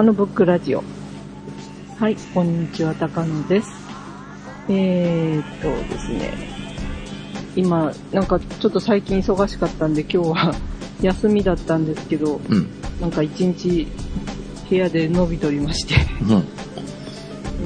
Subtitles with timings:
[0.00, 0.82] 高野ブックラジオ。
[1.98, 3.70] はい、こんにちは、高野です。
[4.66, 6.32] えーっとですね、
[7.54, 10.54] 今、なんかちょっと最近忙しかったんで今日は
[11.02, 12.70] 休みだったんですけど、うん。
[12.98, 13.88] なんか一日
[14.70, 15.96] 部屋で伸びとりまして、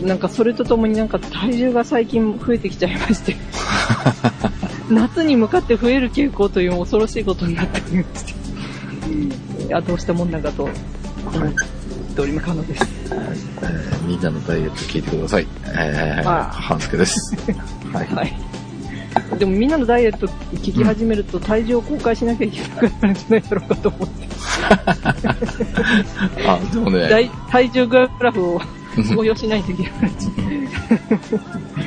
[0.01, 0.09] うん。
[0.09, 3.37] なんかそれとともになんか体重が最近増えてきちゃいまして、
[4.91, 10.75] 夏に向かって増える傾向という恐ろしいことになっておりまして、いやどうしたもんだかと思っ
[12.15, 12.85] ております、カノです。
[13.11, 15.47] えーみんなのダイエット聞いてください。
[15.65, 17.35] えー、ああ半助です。
[17.91, 18.07] はい。
[18.07, 18.35] はい。
[19.39, 24.27] でもみんなのダイエット聞き始めると体重を公開しなきゃいけなくなるんじゃないだろうかと思って、
[26.47, 28.61] あ、でもね、体体重グラフを
[29.17, 29.91] 応用しないといけない。
[29.91, 29.95] い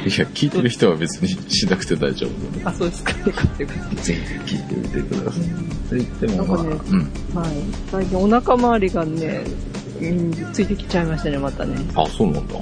[0.09, 2.69] や、聞いてる人は別にしなくて大丈夫。
[2.69, 3.11] あ、そうですか。
[3.11, 4.13] よかったよかっぜ
[4.45, 5.43] ひ聞いてみてください。
[5.89, 7.05] と言っても、まあ、なんかねうん。
[7.33, 7.39] た。
[7.39, 7.49] はい。
[7.91, 9.43] 最近お腹周りがね、
[9.99, 11.75] うん、ついてきちゃいましたね、またね。
[11.95, 12.55] あ、そうなんだ。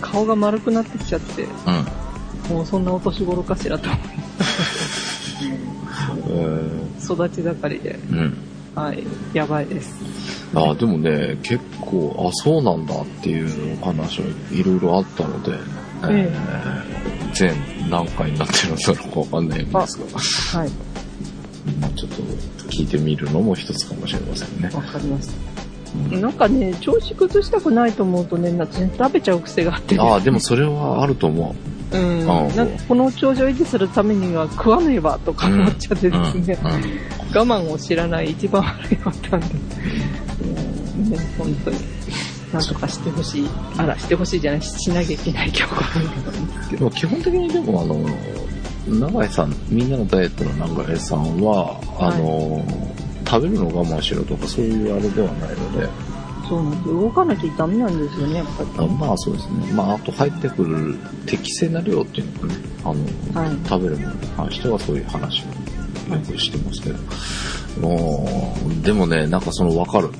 [0.00, 1.44] 顔が丸くなってきちゃって、
[2.48, 2.56] うん。
[2.56, 4.00] もうそんなお年頃かしらと思い
[6.28, 8.36] え育ち盛りで、ー、うん。
[8.74, 9.94] はい、やばいです。
[10.54, 15.52] あ、でもね、結構、あ、そうなんだっていうお話はいろいろあったので、
[16.04, 17.54] えー全
[17.90, 19.98] 何回になってるのかわかんないんです
[20.54, 20.70] が、はい、
[21.80, 22.22] まあちょっと
[22.68, 24.70] 聞いてみるのも一つかもしれませんね。
[24.74, 25.49] わかりました。
[25.94, 26.20] うん。
[26.20, 31.54] なんかね、調子崩したくないと思うとね、夏に食べちゃう癖があってね、ああ、でもそれはあると思
[31.92, 31.96] う。
[31.98, 36.10] ん、ああなんかこの調子を維持するためには食わねばとか思っちゃってう。
[36.10, 36.70] ですね、うん。
[36.70, 36.80] うん。
[37.34, 39.46] 我慢を知らない一番悪いパターンで、
[40.42, 41.10] うん。
[41.10, 41.76] ね、本当に、
[42.52, 48.06] なんとかしてほしい、あら、してほしいじゃない、しなきゃいけない今日こなんですけど、でも基本的にでもあの、
[48.88, 52.64] 長井さん、みんなのダイエットの長井さんは、あの、
[53.30, 55.88] 食べるの我慢しろとかそういうあれではないので、
[56.48, 57.00] そうなんですよ。
[57.00, 58.92] 動かなきゃダメなんですよね、やっぱあり。
[58.94, 59.72] まあそうですね。
[59.72, 70.10] まああと入ってくる適正な量っていうのがね、あの、はい食べるものに関してはそういう話をよくしてますけど、もうでもね、なんかそのわかる。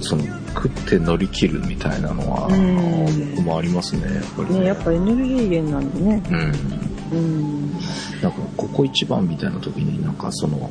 [0.00, 0.24] その
[0.54, 6.22] 食って乗り切るみたいなのは、うん僕もありますね、やっぱり、ね、やっぱエネルギー源なんでね。
[6.30, 7.18] うん。
[7.18, 7.72] うん。
[8.20, 10.70] なんかここ一番みたいな時になんかその、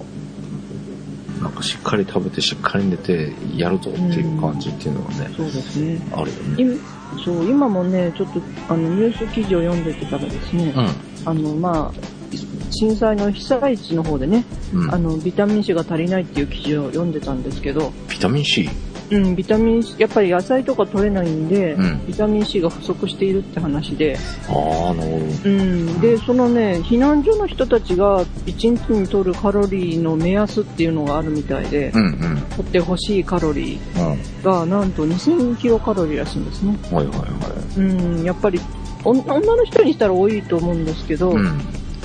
[1.43, 5.99] なんかしっかり食べてしっかり寝てやるぞっていう感じっていうのはね、そうですね。
[6.13, 6.55] あるよね。
[6.57, 6.75] 今
[7.23, 12.33] そう、今もね、ちょっと、あの、ニュース記事を読んでてたらですね、うあの、まあ、
[12.71, 14.77] 震災の被災地の方でね、ん。
[14.79, 14.93] うん。
[14.93, 18.69] あの、ビタミン C が足りないっていう記事を読んでたんですけど、ビタミン C?
[19.11, 25.49] うん、ビタミン C、やっぱり野菜とか取れないんで、うんビタミン C が不足しているって話で、ああ、なるほど。
[25.49, 32.41] うん、で、そのね、避難所の人たちが1日に取るカロリーの目安っていうのがあるみたいで、うんうん。
[32.55, 34.13] 取ってほしいカロリうん。
[34.13, 36.77] ーがなんと2000キロカロリーらしいんですね。
[36.91, 38.59] はいはいはうん、やっぱり、
[39.03, 41.35] お女の人にしたら多いと思うんですけど、い。
[41.35, 41.61] うん。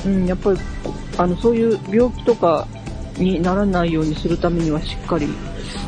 [0.06, 0.58] うん、やっぱり、
[1.16, 2.66] あの、そういう病気とか
[3.18, 5.28] にならないようにするためにはしっかり、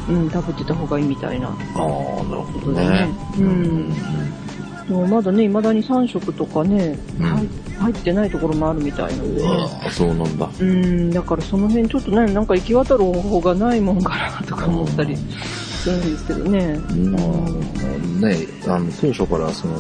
[0.08, 3.08] うん、食べてた方がいいみたいなああ、なるほことどね。
[3.38, 3.90] うん。
[4.90, 7.48] でもまだね、未だに3食とかね、うん入
[7.80, 9.48] 入ってないところもあるみたいなんでね。
[9.48, 10.50] ああ、そうなんだ。
[10.60, 16.78] うん、だからその辺ちょっとね、なんか行き渡る方法がないもんかなとか思ったりするんですけどね。
[16.78, 17.26] まあ、
[18.20, 18.36] ね、
[18.66, 19.74] あの、当初からその、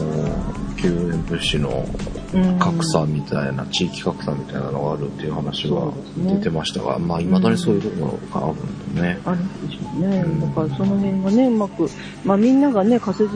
[0.76, 2.19] 救援物資のうん
[2.58, 9.18] 格差みたいな、地域格差みたいなのがあるっていう話は出てましたが、まあ、未だにそういうところがあるんだね。
[9.24, 10.24] あるんでしょうね。
[10.46, 11.90] だからその辺がね、うまく、
[12.24, 13.30] まあみんながね、仮設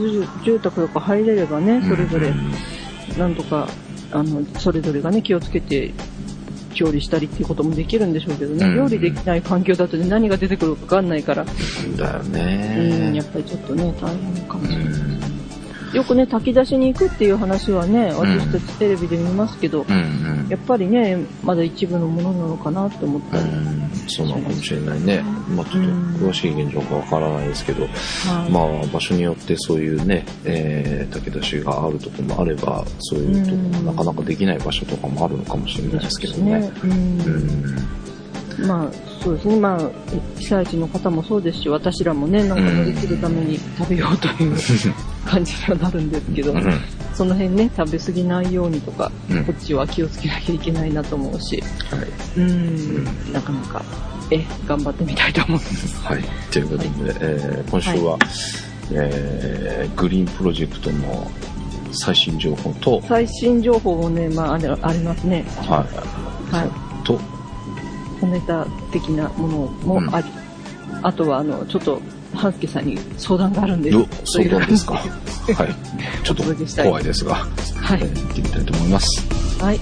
[0.45, 2.33] 住宅とか入れればね、それぞれ、
[3.19, 3.69] なんとか、
[4.13, 5.93] あの、それぞれがね、気をつけて、
[6.75, 11.45] 調理したりっていうこともできるんでしょうけどね、うん料理できない環境だとね、何が出てくるかわかんないから、
[11.97, 13.13] だようん、ね。
[13.15, 14.87] やっぱりちょっとね、大変かもうしれない。
[14.87, 15.14] ん。
[15.95, 20.49] よくね、炊き出しに行くっていう話はね、私たちテレビで見ますけど、うんうん。
[20.49, 23.45] やっぱりね、まだ一部のものなのかなって思ったり。
[23.45, 25.23] うん、そうなのかもしれないね。
[25.55, 25.91] まあちょっと
[26.27, 27.89] 詳しい現状かわからないですけど、は
[28.49, 36.73] いまあ場所によってそういうね、えー、炊き出しがあるところもあれば、そういうとこうんなかなかできない場所とかもあるのかもしれないですけどね。
[36.83, 38.04] うんうん。
[38.67, 39.57] まあ、そうですね。
[39.57, 39.91] まあ、
[40.39, 44.57] 被災地の方もそうですし、私らもね、なんか乗り切るために食べようという
[45.25, 46.81] 感じにはなるんですけど、うん
[47.15, 52.03] その辺ね、食べ過ぎないようにとか、うんこっちは気をつけなきゃいけないなと思うし、は
[52.37, 52.41] い。
[52.41, 53.83] うん、なかなか、
[54.31, 56.05] え、頑張ってみたいと思います。
[56.05, 56.25] はい。
[56.51, 56.89] ということで、
[57.21, 58.19] えー今週は、
[58.93, 61.31] えーグリーンプロジェクトの
[61.93, 65.45] 最新情報と、最新情報もね、まあ、あれありますね。
[65.59, 65.87] は
[66.53, 66.55] い。
[66.55, 67.05] はい。
[67.05, 67.21] と、
[68.25, 69.57] 小ネタ的なもの
[69.99, 70.27] もあり、
[71.03, 72.01] あとは、あの、ちょっと、
[72.35, 73.97] ハスケさんに相談があるんです。
[73.97, 74.95] よ、そうなんですか。
[74.95, 75.05] はい。
[76.25, 76.43] ちょっと
[76.83, 79.63] 怖いですが、はいえー行ってみたいと思います。
[79.63, 79.81] はい。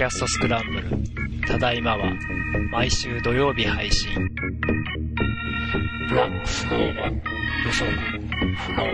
[0.00, 0.88] キャストスクランブル
[1.46, 2.10] ただいまは
[2.70, 4.14] 毎週土曜日配信
[6.08, 7.92] ブラックスノーは予測
[8.56, 8.84] 不能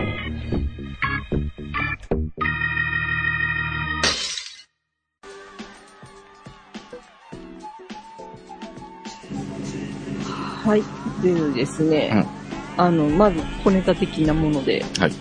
[10.65, 10.83] はい。
[11.23, 12.27] でですね、
[12.75, 15.11] あの、まず小ネタ的なもので、はい。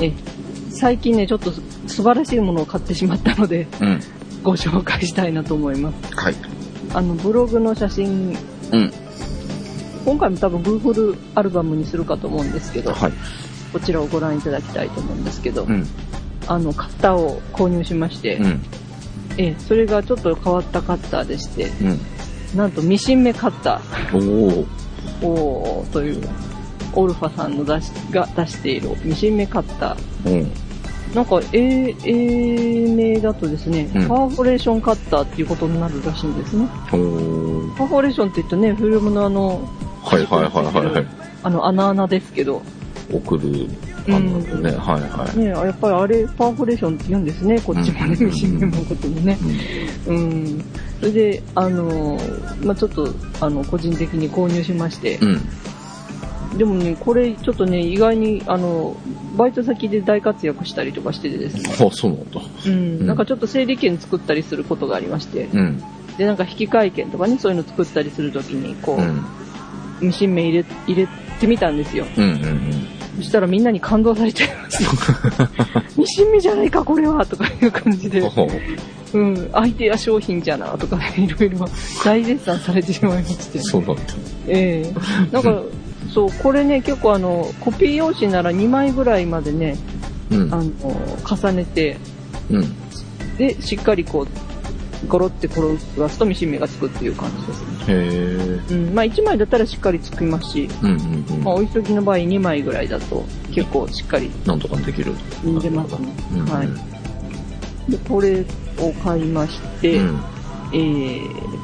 [0.00, 0.14] え、
[0.70, 4.00] 最近ね、ちょっと素晴らしいものを買ってしまったので、うん。
[4.46, 6.14] ご紹介したいなと思います。
[6.14, 6.34] はい。
[6.94, 8.32] あの、ブログの写真、
[8.70, 8.92] うん。
[10.04, 13.12] 今回も多分 Google アルバムにするかと思うんですけど、はい。
[13.72, 15.84] こちらをご覧いただきたいと思うんですけど、うん。
[16.46, 18.62] あの、カッターを購入しまして、うん。
[19.36, 22.00] え、それがちょっと変わったカッターでして、うん。
[22.56, 23.80] なんとミシン目カッタ
[24.14, 24.66] おー。
[25.22, 26.22] ーおーという、
[26.92, 30.65] オルファさんの出しが出しているミシン目カッター。
[31.08, 31.14] うん。
[31.14, 36.68] なんか、英、英名だとですね、うんパーフォレーションカッターっていうことになるらしいんですね。
[36.90, 39.68] パーフォレーションって言うとね、フィルムのあの、
[40.02, 41.06] はいはいはいはいはい。
[41.42, 42.62] あの穴穴ですけど、
[43.12, 43.68] 送る、
[44.08, 45.38] あのうんね、はいはい。
[45.38, 49.38] ね、やっぱりあれ、パーフォレーションって言うんですね、こっちもね、うんミシン目のこともね。
[50.06, 50.64] うん。
[51.00, 52.18] それで、あの、
[52.62, 53.08] まあちょっと、
[53.40, 55.40] あの、個人的に購入しましてう、ん。
[56.56, 58.96] でもね、これちょっとね、意外に、あの、
[59.36, 62.40] バイト先で大活躍したりとかしててですね、あ、そうなんだ。
[62.66, 65.82] うん、なんかちょっと整理券作ったりすることがありまして、うん。
[66.16, 69.24] で、なんか引き換え券とかね、そういうの作ったりするときに、こうん。
[70.00, 71.08] う、ミシン目入れ、入れ
[71.40, 72.06] てみたんですよ。
[72.16, 72.86] うんうん
[73.16, 75.48] そしたらみんなに感動されちゃいました。
[75.96, 78.46] ミシン目じゃないか、これはとかいう感じでうん。、ほ
[79.14, 81.66] ううん、アイデア商品じゃな、とかね、いろいろ
[82.04, 83.58] 大絶賛されてしまいまして。
[83.60, 84.02] そうなんだ。
[84.48, 85.62] ええなんか、
[86.16, 89.76] そう、これね、結構あの、コピー用紙なら2枚ぐらいまでね、
[90.30, 90.62] うんあ。
[90.62, 90.72] の、
[91.28, 91.98] 重ねて、
[92.50, 93.36] うん。
[93.36, 97.68] で、しっかりこう、ゴロって転がすとミシン目がつくっていう感じですね。
[97.88, 98.74] へえ。
[98.74, 101.44] うん、まあ1枚だったらしっかりつきますし、うんうんうん。
[101.44, 103.22] まあお急ぎの場合2枚ぐらいだと
[103.52, 105.12] 結構しっかりなんとかできる。
[105.60, 106.08] 出ますね。
[106.32, 107.90] うんうんはい。
[107.90, 108.42] で、これ
[108.78, 110.20] を買いまして、うん。
[110.72, 111.55] えー、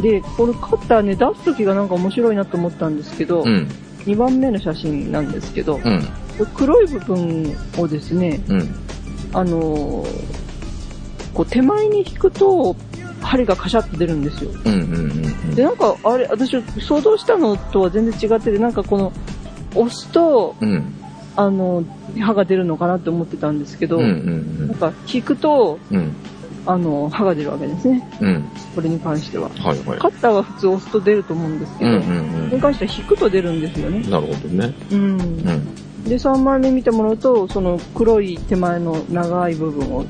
[0.00, 3.68] で、これカッターね、出す時がなんか面白いなと思ったんですけど、うん。
[4.04, 6.02] 2番目の写真なんですけど、うん。
[6.54, 8.74] 黒い部分をですね、うん。
[9.32, 10.38] あのー
[11.38, 12.74] こう手前に引くと、
[13.20, 14.50] 針がカシャッと出るんですよ。
[15.54, 19.12] で、なんか、あれ、私、想像したのとは全然違ってて、なんかこの、
[19.76, 20.68] 押すと、うん。
[20.68, 20.94] うん。
[21.36, 21.84] あの、
[22.18, 23.98] 刃が出るのかなって思ってたんですけど、
[24.66, 26.16] なんか、引くと、うん。
[26.68, 26.74] うん。
[26.74, 28.08] あの、刃が出るわけですね。
[28.20, 28.44] うん。
[28.74, 29.48] これに関しては。
[29.48, 29.98] はいはい。
[29.98, 34.06] カッターは普通押すと出ると思うんですけど、うんうんこれに関しては引くと出るんですよねう。
[34.06, 34.10] ん。
[34.10, 34.74] なるほどね。
[34.90, 35.20] うん。
[35.20, 35.74] うん。
[36.04, 40.04] で、3枚目見てもらうと、その黒い手前の長い部分を、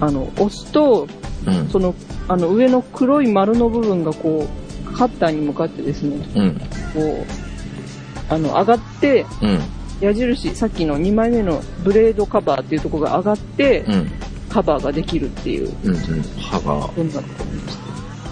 [0.00, 1.06] あの、押すと、
[1.46, 1.68] うん。
[1.68, 1.94] その、
[2.28, 6.54] あの、上の黒い丸の部分がこう、カッターに向かってですね、うん。
[6.54, 6.64] こ
[6.96, 9.60] う、あの、上がって、うん。
[10.00, 14.12] 矢印、さっきの2枚目のブレードカバーっていうところが上がって、うん。
[14.50, 15.94] カバーができるっていう、うん。
[15.94, 16.22] うん。
[16.38, 16.90] 歯が。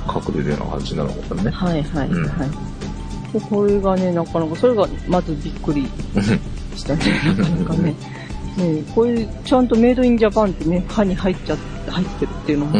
[0.08, 1.50] 隠れるような感じなのかね。
[1.50, 2.50] はいはい、うんはい。
[3.32, 5.86] でこれがね、なかなか、それがまずびっくり
[6.74, 7.94] したね、なかなかね。
[8.56, 12.72] ねこういう、ちゃんとメイドインジャパンってね、歯に入っちゃって、入ってるっていうのも、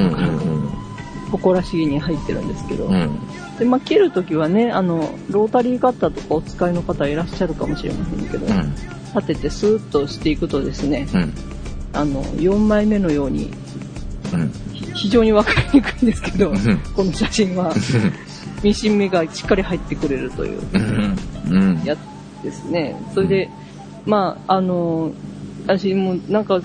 [1.30, 2.86] 誇らしげに入ってるんですけど。
[2.86, 2.94] うん。
[2.94, 3.18] うん。
[3.58, 8.74] で、まあ、切るときはね、あの、ロータリーカッターとかお使いの方いらっしゃるかもしれませんけど、うん。
[9.14, 11.34] 立ててスーッとしていくとですね、うん。
[11.98, 13.50] あの、4枚目のように、
[14.32, 14.52] うん。
[14.72, 17.74] ひ非常にわかりにくいんですけど、うんこの写真は、
[18.62, 20.60] ミシン目がしっかり入ってくれるという。
[21.84, 22.94] やつですね。
[23.14, 23.50] それで、
[24.06, 25.10] まあ、あの、
[25.66, 26.60] 私もなんか、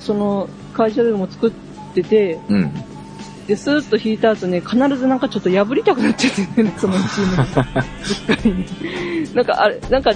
[0.00, 1.52] その、会社でも作っ
[1.94, 2.72] てて、うん。
[3.46, 7.42] で、スーッと引いた後ね、必ずなんかちょっと破りたくなっちゃってね、そのミシン目が。
[7.44, 8.66] うっかりね
[9.34, 10.12] なんかあれ、なんか、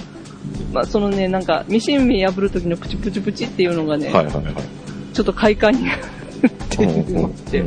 [0.77, 4.53] まあ、そのね、なんか、ミシン目破る時のプチプチプチっていうのがね、はいはいはい。
[5.11, 5.97] ちょっと快感にな っ
[6.69, 7.65] て思って、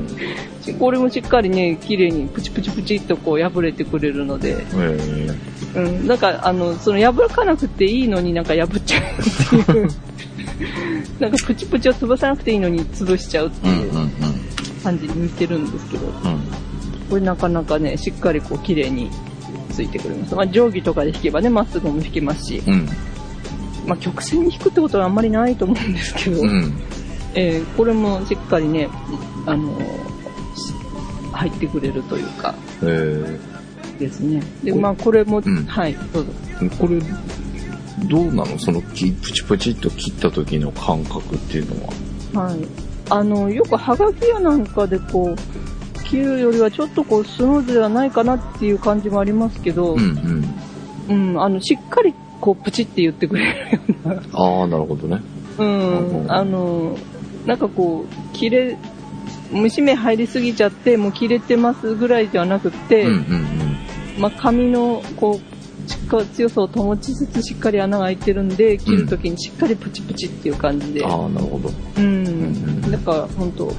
[0.78, 5.28] これもしっかりね、綺麗にプチプチプチっとこう破れてくれるので、え
[5.74, 9.88] うん、なんか、あの、その破かなくていいのになんか破っちゃうっていう。
[11.18, 13.90] なんかプチプチを潰さなくていいのに潰しちゃうっていう。
[14.84, 16.12] 感じに似てるんですけど、うん。
[17.10, 19.10] これなかなかね、しっかりこう綺麗に
[19.70, 20.34] ついてくれます。
[20.34, 22.86] まあ定規とかで引けばね、まっすぐも引けますし、うん。
[23.86, 26.74] まあ曲線に引くってことはあんまりないと思うんですけど、うん。
[27.34, 28.88] えーこれもしっかりね、
[29.46, 29.82] あのし
[31.32, 33.38] 入ってくれるというか、え
[33.98, 34.42] ですね。
[34.64, 36.32] で、まあこれも、うんはい、どうぞ。
[36.60, 37.00] ー、これ、
[38.08, 38.58] どうなの？
[38.58, 42.46] そのきプチプチっと切った時の感覚っていうのは。
[42.48, 42.58] はい。
[43.10, 45.36] あの、よくハガキやなんかでこう、
[46.10, 50.00] 切るよりはちょっとこうスムーズではないかなっていう感じもありますけど、うん
[51.08, 51.32] うん。
[51.32, 55.22] うん、あの、しっかりこうプチって言ってくれるような、ああ、なるほどね。
[55.58, 56.98] うん、あの、
[57.46, 58.76] なんかこう、切れ、
[59.52, 63.46] 虫目入りすぎちゃって、もう切れてますぐらいではなくて、うんうん
[64.18, 71.00] まあ、紙のこう、強さを保ちつつしっかり穴が開いてるんで、切るときにしっかりプチプチっていう感じで。
[71.00, 71.10] うん。
[71.10, 71.70] ああ、なるほど。
[71.98, 72.24] うん。
[72.24, 73.72] んだから、本当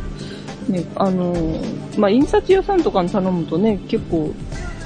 [0.67, 4.33] ね、あのーまあ、印刷屋さんとかに頼むとね、結構、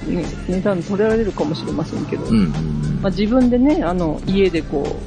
[0.07, 2.47] ね、値段取られるかもしれませんけど、うんうん
[3.01, 4.97] まあ、自分でね、あの、家でこ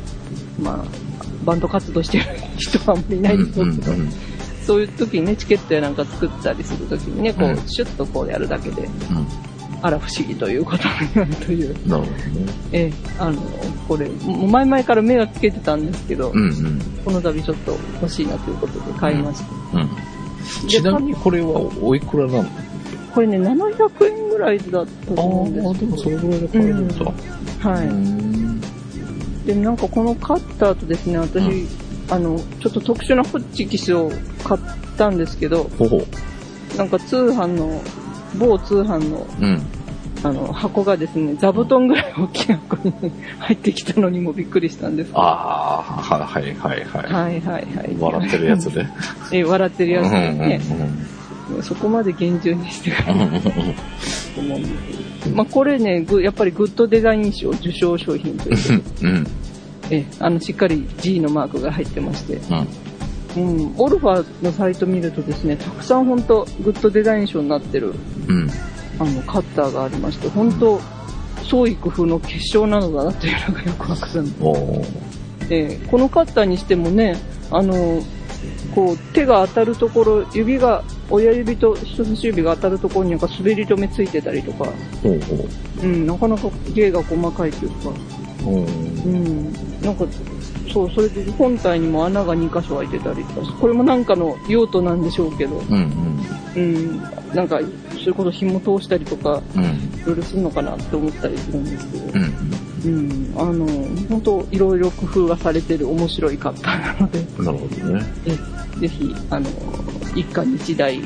[0.58, 0.84] う、まあ、
[1.44, 2.24] バンド活動してる
[2.58, 4.12] 人はあんまりいないでしょうけど、うんうん
[4.68, 9.26] そういう時にね、チケットやなんか作ったりする時にね、こう、うんシュッとこうやるだけで、うん
[9.80, 11.88] あら不思議ということになるという。
[11.88, 12.52] なるほどね。
[12.72, 13.40] ええ、あの、
[13.86, 19.78] これ、前々から目はつけてたんですけど、うんうんこの度ちょっと欲しいなということで買いました。
[19.78, 19.88] うん。
[20.68, 22.44] ちなみにこれはおいくらなの？
[23.14, 26.94] これね、700円ぐらいだったと思うんですああ、でもそれぐらいで買えるんだ。
[27.04, 27.86] はうい。
[27.88, 28.60] ん
[29.46, 31.68] で、なんかこのカッターとですね、私、うん
[32.10, 34.10] あの、ちょっと特殊なホッチキスを
[34.44, 34.60] 買っ
[34.96, 36.02] たんですけど、ほほ。
[36.76, 37.82] なんか通販の、
[38.38, 39.62] 某通販の、うん。
[40.22, 45.10] あの、箱がですね、座布団ぐらい大きな箱に入ってきたのにもびっくりしたんです。
[45.14, 47.92] ああ、はいはいはいははいはいはい。
[47.92, 47.96] い。
[47.98, 48.86] 笑ってるやつで。
[49.32, 50.60] え、笑ってるやつね。
[50.70, 51.18] うん
[51.62, 55.36] そこまで厳重にしてくうんうんれると思うんですけど。
[55.36, 58.82] まあこれね、ぐやっぱりグッドデザイン賞受賞商品という。
[59.02, 59.26] うん。
[59.90, 62.34] え、あの、しっかり G のマークが入ってまして。
[62.34, 62.66] うん。
[63.36, 67.94] うん、オルファのサイト見るとですね、たくさん本当グッドデザイン賞になってる、
[68.26, 68.50] うん。
[68.98, 70.80] あの、カッターがありまして、本当
[71.44, 75.08] 創意工夫の結晶なのだなというのがよくわかるんです。
[75.50, 77.16] えーこのカッターにしてもね、
[77.50, 78.02] あの、
[78.74, 84.66] こう、手が当たるところ、指が、親指と人差し指が当たるところになんか滑り止めついてたりとか、
[85.02, 85.16] ほ
[85.82, 87.90] うん、なかなか芸が細かいというか、
[88.46, 90.04] うん、なんか、
[90.72, 96.20] そう、それで本体にも穴が2箇所開いてたりとか、これもなんかの用途なんでしょうけど、うん。
[96.54, 97.02] うん、
[97.34, 97.58] なんか、
[98.08, 99.64] それこそ紐通したりとか、うん。
[99.64, 99.70] うん。
[100.00, 102.58] いろいろするのかなって思ったりするんですけど、うん。
[102.84, 103.66] うん、あの、
[104.08, 108.06] 本当いろいろ工夫がされてる面白いカッターなので、なるほどね。
[108.24, 109.46] えぜひ、あの、
[110.14, 111.02] 一家一台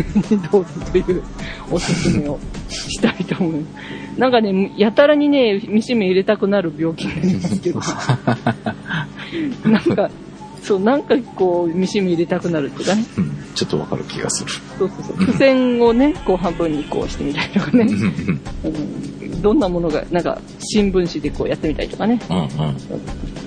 [0.50, 1.22] どうぞという
[1.70, 2.38] おすすめを
[2.70, 3.66] したいと思いま
[4.14, 4.16] す。
[4.18, 7.80] なんかね、やたらにね、ミシン目入れたくなる病気になりますけど、
[9.68, 10.10] なんか、
[10.66, 13.30] そう、なんかこう、ミシン目入れたくなるっていうかね、うん。
[13.54, 14.50] ちょっとわかる気がする。
[14.76, 18.40] そうそうそう、付箋をね、こう半分にこうしてみたりとかね、うんうん。
[18.64, 22.48] うん、どんなものが、なんか、新聞紙でこうやってみたりとかね、うんうん。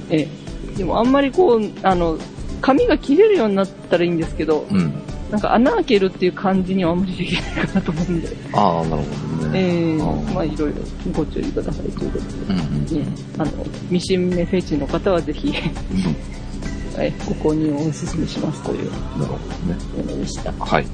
[0.10, 0.78] ええ。
[0.78, 2.18] でもあんまりこう、あの、
[2.62, 4.94] 紙が切れるようになったらいいんですけど、うん。
[5.32, 9.60] なんか穴開けるっていう感じにはあんまりできないかなと思うんで、ああ、なるほどね。
[9.60, 10.76] ええあーまあいろいろ
[11.14, 13.06] ご注意くださいということうんで、ね、
[13.38, 13.52] あの、
[13.92, 15.54] ミシン目フェチの方はぜひ、
[16.96, 17.02] うん。
[17.02, 19.78] えご購入をお勧めしますというなるほどね。
[19.98, 20.52] ものでした。
[20.54, 20.88] はい。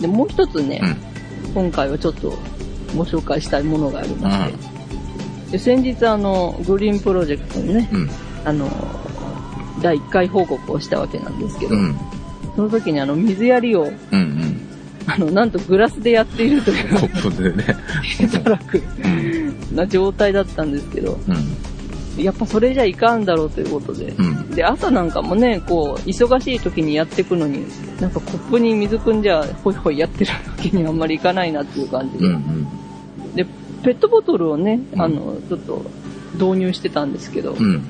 [0.00, 1.62] で、もう一つね、うん。
[1.62, 2.30] 今回はちょっと
[2.96, 8.10] ご紹介したいものがありまして、で先日あの、グリーンプロジェクトにね、うん。
[8.44, 8.68] あの、
[9.82, 11.96] 第1回報告をしたわけなんですけど、うん。
[12.56, 14.60] その時にあの、水やりを、うんうん。
[15.06, 17.76] あの、なんとグラスでやっているという、コップでね。
[18.42, 19.76] たらくうん。
[19.76, 21.36] な状態だったんですけど、うん。
[22.18, 24.50] やっぱそれじゃいかんだろうということで、うん。
[24.50, 27.64] で、朝なんかもね、こう、忙しい時にやっていくのに、
[28.00, 33.34] なんかコップに水汲んじゃ、ほいほいやってるわけにはあんまりいかないなっていう感じで、うんうん。
[33.34, 33.44] で、
[33.82, 35.84] ペットボトルをね、うんあの、ちょっと
[36.34, 37.82] 導入してたんですけど、うん。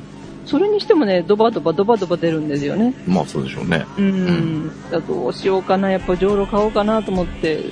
[0.46, 2.94] それにしてもね、ドバドバドバドバ出るんですよね。
[3.06, 3.86] まあそうでしょうね。
[3.98, 4.70] うん。
[4.90, 7.64] だどうしようかな、やっぱじょうろ買おうかなと思って、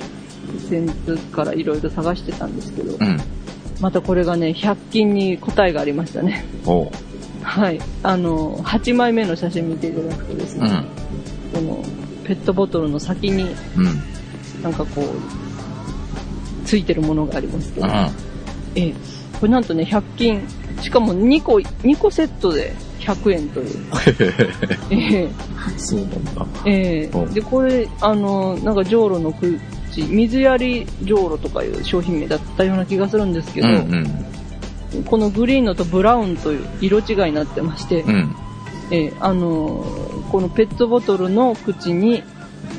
[0.68, 3.20] 先日からいろいろ探してたんですけど、うん。
[3.80, 6.44] またこれがね、100均に答えがありましたね。
[7.42, 7.80] はい。
[8.02, 10.68] あの、8枚目の写真見ていただくとですね、
[11.54, 11.66] うん。
[11.66, 11.82] この
[12.24, 14.62] ペットボトルの先にうん。
[14.62, 17.92] なんかこう、ついてるものがありますけど、うん。
[18.74, 18.94] ええ、
[19.40, 20.42] これなんとね、100均、
[20.82, 23.76] しかも2個、2個セットで100円という。
[24.90, 25.28] ええ
[25.76, 26.42] そうなんだ。
[26.42, 29.32] うんええで、これ、あの、なんか、じょうろの
[29.98, 33.74] 口、水やりじょうろとかいう商品名だったような気がするんですけど、うん
[34.94, 35.04] うん。
[35.04, 38.36] このグリーンのとブラウンという色違いになってまして、うん。
[38.90, 39.84] ええあの、
[40.30, 42.22] このペットボトルの口に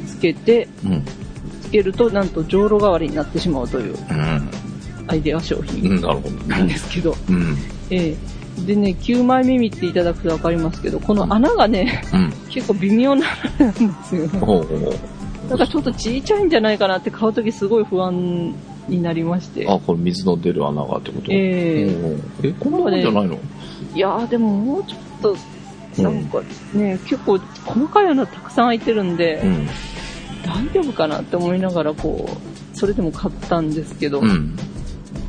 [0.08, 1.06] つけて、うん。
[1.62, 4.50] つけると、なんと、じょうろ代わりになってしまうといううん。
[5.08, 6.02] アイデア商う品ん。
[6.02, 6.14] な
[6.64, 6.74] んね。
[6.74, 7.56] ですけど、うん。
[7.92, 8.16] ええ
[8.66, 12.34] でね、9枚目見ていただくとわかりますけど、この穴がね、うん。
[12.50, 13.26] 結構微妙な
[13.60, 14.40] 穴なんですよね。
[14.40, 14.94] ほうほ
[15.50, 18.54] なんかちょっとちっちゃいんじゃないかなって買うときすごい不安
[18.88, 19.66] になりまして。
[19.66, 19.72] う。
[19.72, 21.32] あ、これ水の出る穴がってこと？
[21.32, 23.40] ええおうえ、こんなもんじゃないの？
[23.96, 26.42] いやーでももうちょっと、なんか
[26.74, 29.68] ね、結構細かい穴たくさん開いてるんで、うん。
[30.46, 32.30] 大丈夫かなって思いながらこ
[32.74, 34.56] う、それでも買ったんですけど、うん。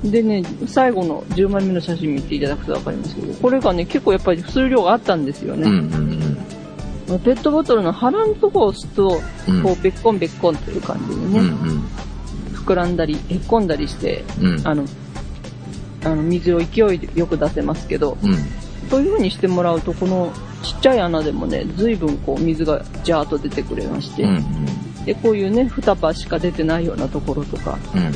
[0.05, 5.63] でね、最後の10枚目の写真見ていただくとわかりますけど、これがね、結構やっぱり数量があったんですようん。
[5.63, 5.71] うね。
[5.71, 6.30] ん。
[7.19, 9.63] ペットボトルの腹のとこを押すと、うん。
[9.63, 11.33] こう、べっこんべっこんという感じでうん。
[11.33, 11.85] ね、うん。
[12.55, 14.67] 膨らんだり、へっこんだりして、うん。
[14.67, 14.85] あの、
[16.05, 18.35] あの、水を勢いよく出せますけど、うん。
[18.89, 25.05] そういう風にしてもらうと、このちっちゃい穴でもね、随分こう水がジャーっと出てくれまして、うん。
[25.05, 28.13] で、こういうね、二葉しか出てないようなところとか、うん。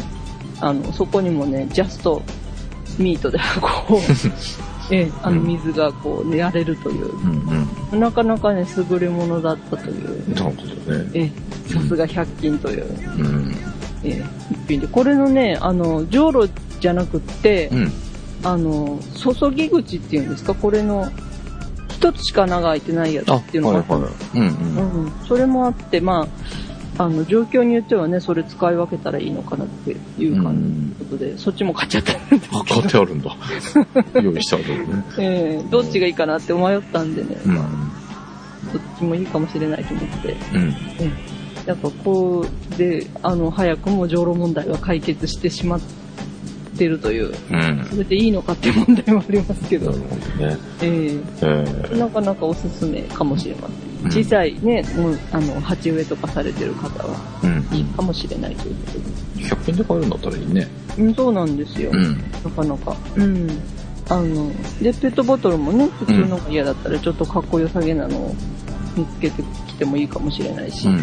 [0.60, 2.22] あの、そこにもね、ジャスト
[2.98, 4.00] ミートでこう、
[4.90, 7.66] ええ、あのうん水がこう、ね、やれるという、うん。
[7.92, 8.00] うん。
[8.00, 11.10] なかなかね、優れものだったという、なるほどね。
[11.14, 11.32] え
[11.68, 12.86] え、さすが100均という、
[13.18, 13.54] うん。
[14.02, 14.86] ええ、一品で。
[14.86, 16.48] これのね、あの、じょうろ
[16.80, 17.92] じゃなくって、うん。
[18.42, 21.10] あの、注ぎ口っていうんですか、これの、
[21.88, 24.12] 一つしか穴が開いてないやつあ、っていうのがあったはいはい。
[24.34, 25.04] うんうん。
[25.04, 26.28] うん、それもあって、まあ、
[26.96, 33.36] あの、状況によってはね、それ使い分けたらいいのかなっていう感じのことで、そっちも買っちゃったんですあ、買ってあるんだ。
[34.22, 35.04] 用意してあるのね。
[35.18, 37.64] ええどっちがいいかなって迷ったんでね、うんまあ、
[38.72, 40.68] どっちもいいかもしれないと思って、うん。
[41.00, 41.34] ええ
[41.66, 45.80] やっぱこうで、あの、早くも上路問題が解決してしまっ
[46.76, 47.86] てるという、うん。
[47.90, 50.58] それでいいのかって問題もありますけどなる、ほどね。
[50.82, 53.83] えええなかなかおすすめかもしれません。
[54.04, 57.18] うん小さいね、もう、あの、鉢植えとかされてる方は。
[57.72, 59.04] いいかもしれないということで。
[59.48, 60.68] 100円で買えるんだったらいいね。
[60.98, 61.90] うん、そうなんですよ。
[61.92, 62.18] うん。
[62.44, 62.96] なかなか。
[63.16, 63.48] うん。
[64.08, 68.34] あの、で、ペットボトルもね、普通のが嫌だったら、ちょっとかっこよさげなのを
[68.96, 70.94] 見つけてきてもいいかもしれないし、うん。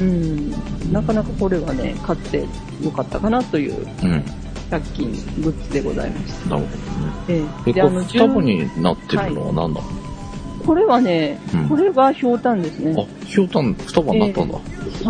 [0.00, 0.92] うん。
[0.92, 2.46] なかなかこれはね、買って
[2.82, 4.12] よかったかなといううん。
[4.12, 4.24] うん。
[4.70, 6.50] 100均グッズでございました。
[6.50, 7.12] なるほどね。
[7.28, 9.82] えええ、で、これ、双葉10になってるのは何なの？
[10.64, 12.94] これはね、うんこれがひょうたんですね。
[12.96, 14.58] あ、ひょうたん、双葉になったんだ。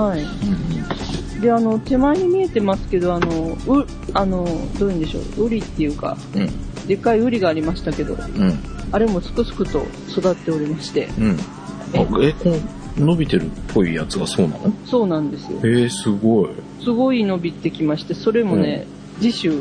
[0.01, 0.21] はい。
[0.21, 4.47] うんで、あの、手前に見えてますけど、あの、う、あの、
[4.79, 6.87] どういうんでしょう、ウリっていうか、うん。
[6.87, 8.59] でっかいウリがありましたけど、うん。
[8.93, 11.31] あれもすくすくと育っておりまして、うん。
[11.33, 12.51] あ、え、こ
[12.97, 14.73] の伸びてるっぽいやつがそうなの？
[14.87, 15.59] そうなんですよ。
[15.65, 16.51] えー、すごい。
[16.81, 18.87] すごい伸びてきまして、それもね、
[19.21, 19.53] 次週、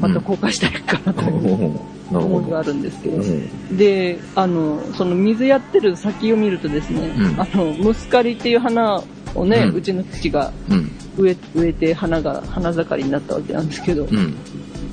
[0.00, 1.97] また公開したいかなというなるほど。
[2.10, 3.16] 思いがあるんですけど。
[3.16, 3.76] うん。
[3.76, 9.02] で、あの、その水やってる先を見るとですね、うんあの、ムスカリっていう花
[9.34, 10.90] をね、ううんちの父がうん。
[11.18, 14.34] 植え植えて花が、花盛りになったわけなんですけど、うん。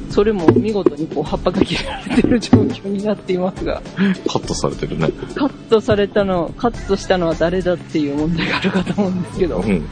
[0.10, 3.82] それも見事にこう葉っぱが切られてる状況になっていますが、
[4.28, 5.12] カットされてるね。
[5.36, 9.86] カットされたの、カットしたのは誰だっていう問題があるかと思うんですけど、うん。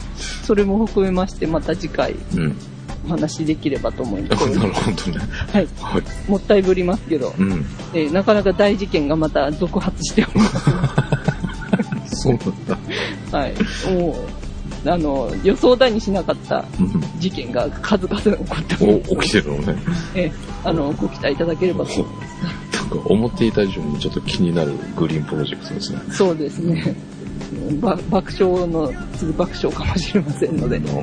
[0.44, 2.56] それも含めましてまた次回うん。
[3.06, 4.48] お話できればと思います。
[4.56, 5.18] なるほどね。
[5.52, 5.68] はい。
[5.80, 6.30] はい。
[6.30, 7.64] もったいぶりますけど、うん。
[7.92, 10.70] えーなかなか大事件がまた続発しております。
[12.22, 12.66] そうなん
[13.30, 13.38] だ。
[13.38, 13.54] はい。
[13.94, 14.16] も
[14.86, 16.64] う、あの、予想だにしなかったう
[17.18, 19.02] 事件が数々起こっておりん。
[19.10, 19.76] お、起きてるのね。
[20.14, 22.26] えーあの、ご期待いただければと思いま
[22.72, 22.76] す。
[22.76, 25.98] なんか思っていた以上にちょっと気になるグリーンプロジェクトですね。
[26.10, 26.94] そうですね。
[27.80, 30.94] ば爆笑の次爆笑かもしれませんので、はい。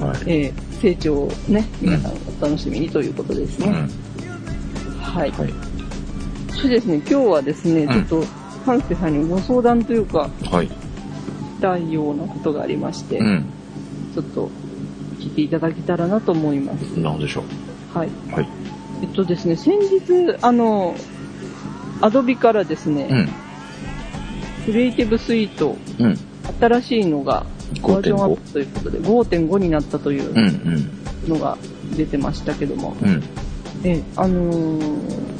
[0.00, 0.22] はい。
[0.26, 3.68] えー成長をね、皆さんお楽しみにということですね。
[3.68, 3.88] うん。
[5.00, 5.30] はい。
[5.30, 5.54] はい。
[6.50, 8.24] それですね、今日はですね、んちょっと、
[8.64, 10.68] 関助さんにご相談というか、はい。
[10.68, 10.72] し
[11.60, 13.44] たいようなことがありまして、うん。
[14.14, 14.50] ちょっと
[15.18, 16.82] 聞いていただけたらなと思います。
[17.00, 17.44] なんでしょ
[17.94, 18.08] はい。
[18.08, 18.32] う。
[18.32, 18.48] はい。
[19.02, 20.94] えっとですね、先日、あの、
[22.02, 23.28] アドビからですね、うん。
[24.66, 26.18] クリエイティブスイート、うん。
[26.60, 27.46] 新しいのが
[27.82, 30.34] バージョンアッ5.5プということで、5.5になったという。
[31.28, 31.58] のが
[31.96, 33.22] 出てましたけども、うん。
[33.84, 35.36] ええ、あのー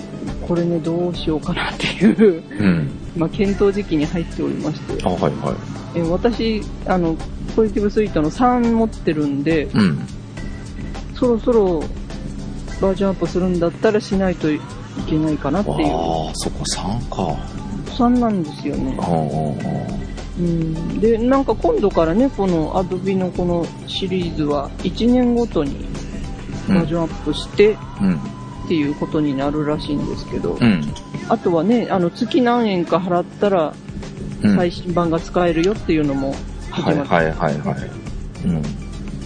[0.46, 2.90] これね、どうしようかなっていう、うん。
[3.16, 5.98] まあ、検討時期に入っておりましてあ、、はいはい。
[5.98, 7.16] え私、あの、
[7.56, 9.98] ポジティブスイートの3持ってるんで、うん。
[11.14, 11.80] そろそろ
[12.80, 14.60] バージョンアップするんだったらしないとい
[15.08, 15.76] けないかなっていう。
[15.88, 17.36] ああ、そっか、3か。
[17.96, 18.96] 3なんですよね
[20.38, 21.00] うん。
[21.00, 25.86] で、なんか今度からね、この Adobe のこのシリーズは1年ごとに
[26.68, 28.20] バージョンアップしてうん。
[28.66, 30.82] っていうことになるらしいんですけど、うん。
[31.28, 33.74] あとはね、あの月何円か払ったら
[34.42, 34.56] うん。
[34.56, 36.34] 最新版が使えるよっていうのも
[36.70, 38.46] はいはいはいはい。
[38.46, 38.62] うん。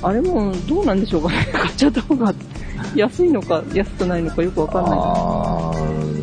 [0.03, 1.49] あれもどうなんでしょうかね。
[1.53, 2.33] 買っちゃった方が
[2.95, 4.99] 安いのか安くないのかよくわかんない。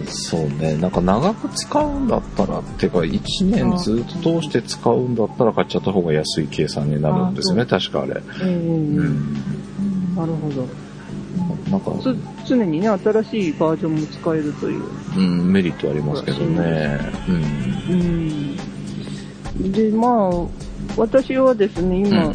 [0.07, 0.75] そうね。
[0.77, 8.21] なんか長く使うんだったら、てか1年ずっと通して使うんだったら買っちゃった方が安い計算になるんですよね、確かあれ。
[8.41, 9.33] ええうん。
[10.15, 10.67] なるほど。
[11.69, 12.15] なんか、つ
[12.47, 14.83] 常にね、新しいバージョンも使えるという。
[15.17, 16.99] うん、メリットありますけどね。
[17.27, 18.55] うん。
[19.63, 19.71] うん。
[19.71, 20.47] で、まあ、
[20.95, 22.33] 私はですね、今、うん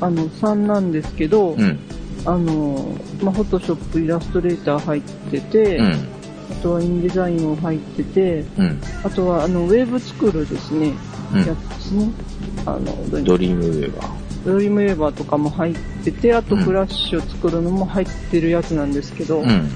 [0.00, 1.78] あの、3なんですけど、うん。
[2.24, 6.08] あの、まあ、フォトショップ、イラストレーター入ってて、うん。
[6.50, 8.80] あとはインデザインも入ってて、うん。
[9.02, 10.92] あとは、あの、ウェブ作るですね、
[11.32, 12.10] うんやつですね。
[12.66, 14.24] あの、ドリームウェーバー。
[14.44, 19.70] ドリームウェーバーとかも入ってて、あとうんフラッシュを作るのも入ってるやつなんですけど、うん。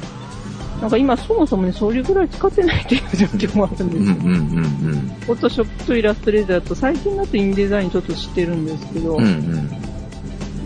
[0.81, 4.17] なんか今そもそもね、それぐらい使ってないっていう状況もあるんですよ。
[4.21, 9.25] うんうんうんフォトショップとイラストレーターだと最近だとインデザインちょっと知ってるんですけど、うん。
[9.25, 9.89] うん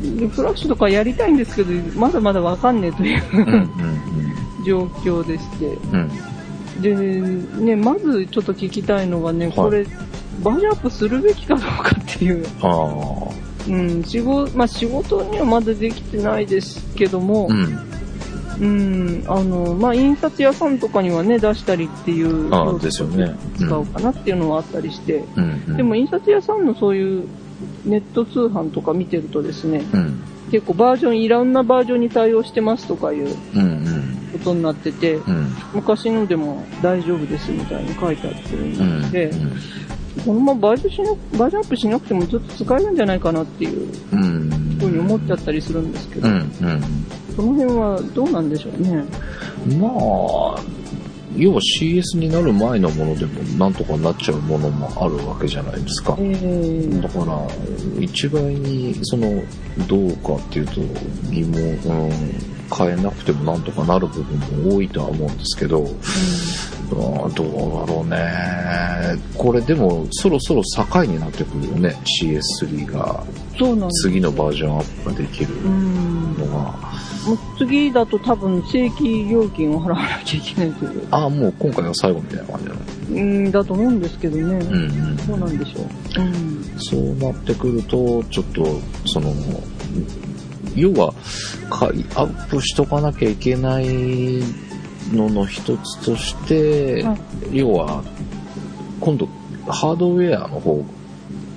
[0.02, 4.21] フラッシュとかやりたいんですけど、まだまだわかんねえといううんうん
[4.64, 5.66] 状況でして。
[5.92, 6.10] うん。
[6.80, 6.94] で、
[7.64, 9.84] ね、まずちょっと聞きたいのがね、いこれ、
[10.42, 12.44] バージョンアップするべきかどうかっていう。
[13.68, 17.92] うん、仕事、まあ仕事にはまだできてないですけども、うん。
[18.60, 23.34] うん、あの、まあ印刷屋さんとかにはね、出したりっていう、ああ、ですよね。
[23.56, 25.62] 使おうかなっていうのはあったりして、うん。
[25.68, 25.76] うん。
[25.76, 27.28] でも、印刷屋さんのそういう
[27.84, 30.20] ネット通販とか見てるとですね、うん。
[30.50, 34.11] 結構バージョン、いろんなバージョンに対応してますとかいううんうん。
[34.32, 35.54] ことになってて、うん。
[35.74, 39.10] 昔のでも大丈夫ですみたいに書いてあってるうんん。
[39.10, 39.30] で、
[40.24, 44.76] このままバージョンしなバージョンアップしなくてもずっと使えるんじゃないかなっていううん。
[44.78, 46.34] ふうに思っちゃったりするんですけど、うん。
[46.34, 46.50] うん。
[47.34, 49.04] その辺はどうなんでしょうね。
[49.78, 50.60] まあ、
[51.36, 56.22] 要は CS になる前のものでもなんとかなっちゃうものもあるわけじゃないですかえ。
[56.22, 57.46] ーだから、
[57.98, 59.42] 一概に、その、
[59.88, 60.80] どうかっていうと
[61.30, 62.12] 疑問、うん、
[62.74, 65.86] 変えなくてもなんとかなる部分も多いとは思うんですけど、
[66.92, 68.18] あーどうだろうね。
[69.36, 71.96] これでも、そろそろ境になってくるよね。
[72.04, 73.24] CS3 が。
[74.02, 76.36] 次のバージョンアップができるうん。
[76.36, 76.52] のが、
[77.26, 81.06] もう次だと多分正規料金を払わなきゃいけないという。
[81.10, 82.80] ああ、もう今回が最後みたいな感じなの。
[83.10, 84.42] うん、だと思うんですけどね。
[84.42, 85.18] うんうん。
[85.18, 86.22] そうなんでしょう。
[86.22, 86.74] うん。
[86.78, 88.64] そうなってくると、ちょっと、
[89.06, 89.32] その、
[90.74, 91.12] 要は、
[91.70, 94.42] かアップしとかなきゃいけない
[95.12, 98.02] のの一つとして、はい要は、
[99.00, 99.28] 今度、
[99.66, 100.84] ハードウェアの方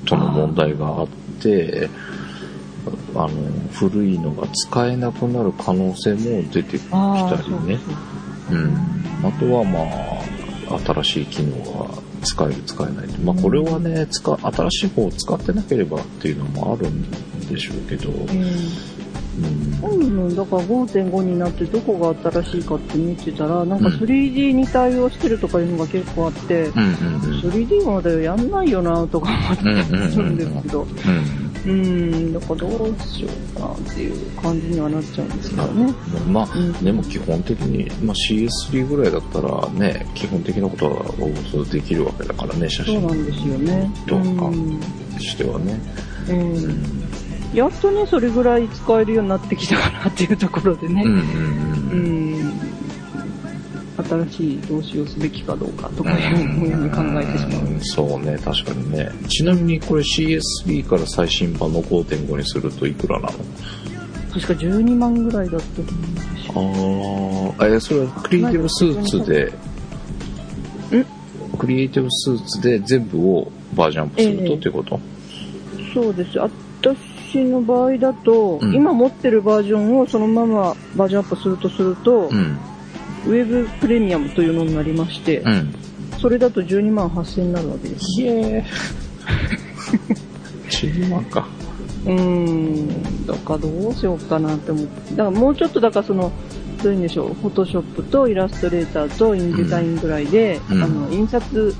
[0.05, 1.07] との問題があっ
[1.41, 1.89] て、
[3.15, 3.29] あの、
[3.71, 7.79] 古いのが使えなくなる可能性も出てきたりね。
[8.51, 8.75] うん。
[9.23, 11.89] あとはまあ、新しい機能が
[12.23, 13.07] 使える使えない。
[13.23, 17.09] まあこれはね、使、新しい方を使ってなければっていうのもあるん
[17.47, 18.27] でしょうけど、うん。
[19.83, 19.87] う
[20.31, 20.35] ん。
[20.35, 27.39] だから5.5になってどこが新しいかって見てたら、なんかうん 3D に対応してるとかいうのが結構あって、うんうんうん。
[27.41, 31.45] 3D までやんないよなとか思ったりするんですけど、うん。
[31.65, 35.93] うん、だからどうしようかなっていう感じにはなっちゃうんですけどね。
[36.27, 43.91] まあ、うんでも基本的に、まあ、CS3 ぐらいだったらね、基本的なことはおおよそできるわけだからね、写真そうなんですよね。
[44.05, 44.79] とかうん
[45.13, 45.79] としてはね。
[46.29, 47.24] うんうん。
[47.55, 51.03] やっとね、それぐらい使えるようになってきたかなっていうところでね。
[51.03, 52.49] うんうんううん。
[52.49, 52.53] ん。
[54.27, 57.65] 新しい投資をすべきかどうかとかいうふうに考えてしまう。
[57.65, 59.09] うんそうね、確かにね。
[59.29, 63.33] ちなみにこれ CS3 から最新版の5.5にするといくらなの？
[64.33, 67.55] 確か12万ぐらいだったと思うんですよ。
[67.57, 69.53] ああ、え、それはクリエイティブスーツで、
[71.57, 74.99] クリエイティブスーツで全部をバージョンアップするとええっていうこと、
[75.93, 76.37] そうです。
[76.37, 76.97] 私
[77.43, 82.57] の場合だと、うん今持ってるバージョンをそのままバージョンアップするとすると、うん。
[83.25, 85.73] ウェブプレミアムというのになりまして、うん。
[86.19, 88.21] それだと12万8000になるわけです。
[88.21, 88.63] イエー。
[90.69, 91.47] 12万か。
[92.05, 95.15] うーん、だからどうしようかなって思って。
[95.15, 96.31] だからもうちょっと、だからその、
[96.83, 101.75] どういうんでしょう、フォトショップとイラストレーターとインデザインぐらいで、うんあの、印刷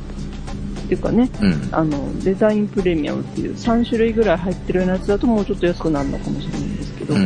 [0.86, 1.70] っていうかね、うん。
[1.72, 7.22] あの、デザインプレミアムっていう3種類ぐらい入ってるようなやつだともうちょっと安くなるのかもしれないんですけど、うん。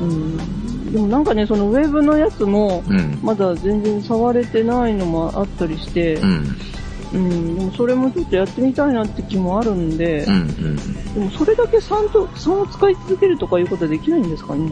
[0.00, 2.82] うんでもなんかね、そのウェブのやつも。
[3.22, 6.56] まだ全然触れてないのもあったりして、うん。
[7.12, 10.32] うん、でもそれもちょっとやってみたいなって気もあるんで、うん。
[10.32, 10.76] うん。
[11.14, 14.70] でもそれだけ3と、3を使い続けるとかいうことはできないんですかね？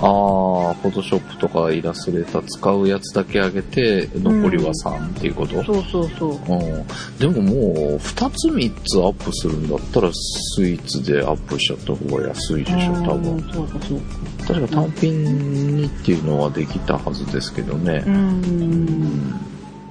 [0.00, 6.30] ああ、フォトショップとかイラストレーター使うやつだけ上げて、残りは3っていうこと、そうそうそう。
[6.32, 6.86] うん、
[7.18, 7.52] でもも
[7.94, 13.36] う、2つ3つアップするんだったら、スイーツでアップしちゃった方が安いでしょ、多う分。
[13.36, 14.04] んそうかそうか。
[14.46, 18.10] 確か単品にっていうのはできたはずですけどねう。
[18.10, 19.34] ん、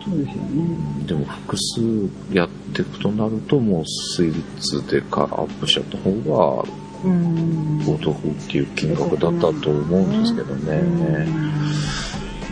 [0.03, 1.05] そうですよね。
[1.05, 1.81] でも複数
[2.33, 6.11] やっていくとなると、もうスイーツでかアップしちゃった方
[6.63, 6.86] がうん。
[7.87, 10.81] お得っていう金額だったと思うんですけどね。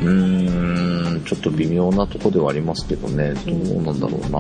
[0.02, 3.34] うーん、ちょっと微妙なとこではありますけどね。
[3.34, 4.40] どうなんだろうな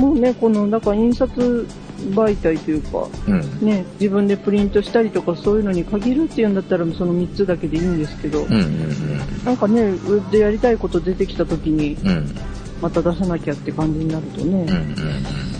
[0.00, 1.66] もうね、この、だから印刷
[2.14, 3.66] 媒体というか、うん。
[3.66, 12.08] ね、自分でプリントしたりとかそういうのに限るっていうんだったらその3つだけでいいんですけど、うんうんなんかね、ウェブでやりたいこと出てきた時にうん。
[12.08, 12.34] うん。
[12.80, 15.57] また出さなきゃって感じになるとね、うんうん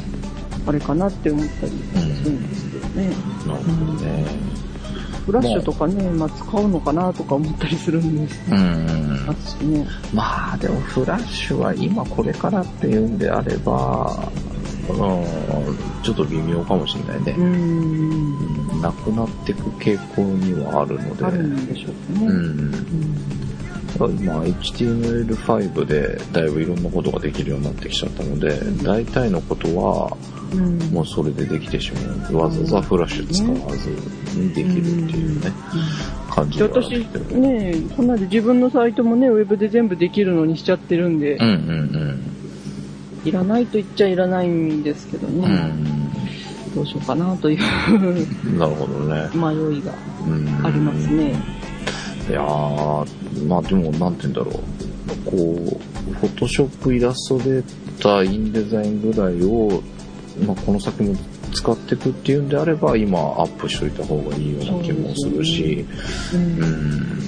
[0.69, 3.11] あれかなって思ったりするんですけどね。
[3.45, 3.49] うん。
[3.49, 4.25] なるほどね。
[5.25, 9.87] フラッシュとかね、まあ使うのかなとか思ったりするんですうんうんますしね。
[10.13, 14.31] まあでもフラッシュは今これからっていうんであれば、
[14.89, 14.97] うん、
[16.03, 17.43] ちょっと微妙かもしれないねう。
[17.43, 18.81] ん。
[18.81, 21.25] なくなっていく傾向にはあるので。
[21.25, 22.27] あるんでしょうかね。
[22.27, 23.48] うん。
[24.01, 30.17] うん今 HTML5 でだいぶいろんなことができるようになってきちゃったので、大体のことは
[30.53, 32.37] うんもうそれでできてしまう。
[32.37, 33.91] わざわざフラッシュ使わず
[34.39, 35.53] にできるっていうね、
[36.31, 36.91] 感じで私、
[37.35, 42.35] ね、こんなで自分のサイトもね、ウェブで全部できるのにしちゃってるんで、うんうん
[43.25, 45.45] いらないと言っちゃいらないんですけどうん。
[45.45, 46.13] うね、ん。
[46.75, 47.59] どうしようかなという
[48.57, 49.29] なるほどね。
[49.35, 49.93] 迷いが
[50.27, 51.35] うんありますね。
[52.29, 53.07] いやー、
[53.47, 54.55] まあでも、なんて言うんだろう。
[55.25, 57.65] こう、フォトショップ、イラストレー
[58.01, 59.83] ター、インデザインぐらいを、
[60.47, 61.15] まあこの先も
[61.53, 65.87] 使っていくっていうんであれば、今アップしといた方がいいような気もするし、
[66.35, 67.23] ううんん。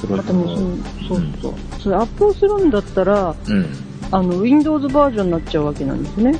[0.00, 0.66] それあともうそう
[1.08, 1.54] そうそう。
[1.80, 3.66] それアップをするんだったら、うん。
[4.12, 6.38] あの、Windows バージョンになっちゃうわけなんですね。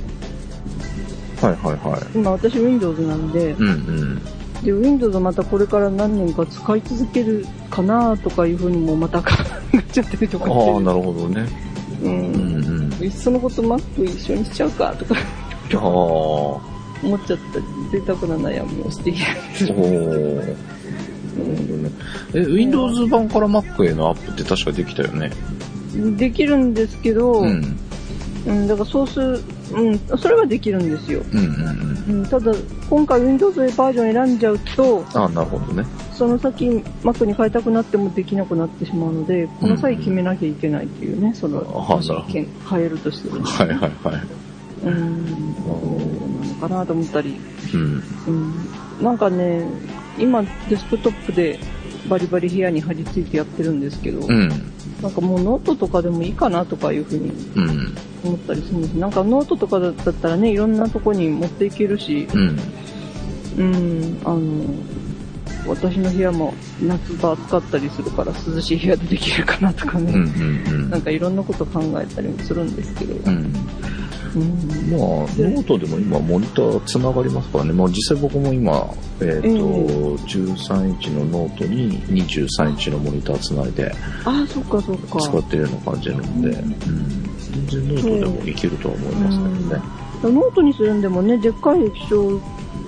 [1.40, 2.00] はいはいはい。
[2.14, 4.22] 今私 Windows なんで、うんうん。
[4.62, 9.28] で、Windows またこれから何年か使い続けるかなとかいうふうにもまた考
[9.74, 10.70] えちゃったりとかして。
[10.72, 11.48] ああ、なるほどね。
[12.02, 12.06] う。
[12.06, 13.04] うんんうん。
[13.04, 16.60] いっそのこと Mac 一緒にしちゃうかとかああ、思
[17.16, 20.36] っちゃった贅沢な悩みをしているんですおー。
[20.36, 20.46] なる
[21.56, 21.90] ほどね。
[22.34, 25.30] え、Windows 版から Mac へのアップって確かできたよね。
[26.16, 27.62] できるんですけど、ううん、
[28.64, 28.68] ん。
[28.68, 29.42] だからソース、
[29.72, 31.22] うん、それはできるんですよ。
[31.33, 31.44] うんうん
[32.09, 32.20] うん。
[32.22, 32.52] うん、ただ、
[32.88, 35.85] 今回 Windows バージョン選んじゃうと、ああ、なるほどね。
[36.12, 36.68] その先
[37.02, 43.42] Mac に変えたくなってもできなくなってしまうので、この際決めなきゃいけないっていうね、その、あもしなるほど変変えるとしても。
[43.44, 43.90] はいはいはい。
[44.85, 45.24] うん、
[46.40, 47.37] なのかなと思ったり。
[47.74, 48.02] うん。
[48.26, 48.30] う
[49.02, 49.64] ん、なんかね、
[50.18, 51.59] 今デスクトップで
[52.09, 54.50] バリバリ部屋に貼り付いてやってるんですけど、うん。
[55.02, 57.96] なんかもうノートとかでもいいかなとかいうふうにうん。
[58.22, 58.92] 思ったりするんです。
[58.94, 62.58] なんかノートとかだったらね、いろんなとこに持っていけるし、うん。
[63.58, 64.40] うん、あの、
[65.66, 70.22] 私の部屋も夏場暑かったりするから涼しい部屋でできるかなとかね、うん。
[70.24, 70.90] うん。
[70.90, 73.52] なんかいろんなこと考えたりもするんですけど、うん。
[74.34, 74.42] うん、
[74.90, 77.72] まあ、ノートでも今、モニターつながりますからね。
[77.72, 83.92] まあ、実際僕も今、えっ、と、ええ13インチのノートに23インチのモニターつないで
[84.24, 85.18] ああ、そっかそっか。
[85.20, 89.82] 使ってるような感じなので、うんうん、全然ノートでもいけるとは思いますけどね。
[90.22, 92.40] ノートにするんでもね、でっかい液晶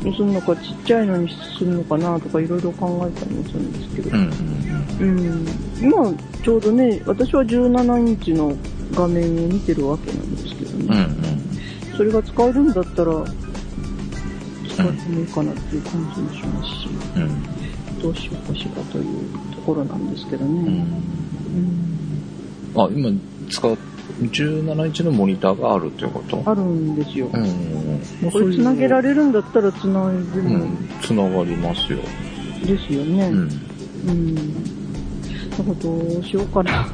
[0.02, 1.28] にするのか、ちっちゃいのに
[1.59, 4.33] するのかなとかいろいろ考えたりもするんですけど、うん。
[5.00, 5.46] うん、
[5.81, 8.55] 今ちょうどね、私は17インチの
[8.92, 10.83] 画面を見てるわけなんですけどうん。
[10.83, 10.88] うん。
[10.88, 11.38] ね、
[11.96, 13.24] それが使えるんだったら、
[14.74, 18.00] 使ってもいいかなっていう感じもしますし、うん。
[18.02, 19.05] どうしようかしらという
[19.55, 20.55] ところなんですけどうね。
[20.55, 20.66] ん。
[20.66, 20.92] うん
[22.74, 23.11] あ、今、
[23.50, 23.76] 使う、
[24.22, 26.42] 17インチのモニターがあるっていうこと？
[26.46, 27.28] あるんですよ。
[27.33, 28.31] うん。
[28.31, 30.88] これ繋げられれるんだったら繋いでうもん。
[31.02, 31.98] つながりますよ。
[32.64, 33.28] ですよね。
[33.28, 33.48] うん。
[35.59, 36.87] どうしようかな